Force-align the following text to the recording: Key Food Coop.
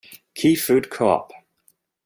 Key 0.33 0.55
Food 0.55 0.89
Coop. 0.89 1.31